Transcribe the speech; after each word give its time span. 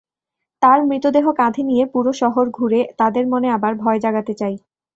তার 0.61 0.79
মৃতদেহ 0.85 1.25
কাঁধে 1.39 1.61
নিয়ে 1.63 1.83
পুরো 1.93 2.11
শহর 2.21 2.45
ঘুরে 2.49 2.81
তাদের 2.99 3.25
মনে 3.27 3.47
আবার 3.51 3.73
ভয় 3.81 3.99
জাগাতে 4.03 4.33
চাই। 4.33 4.55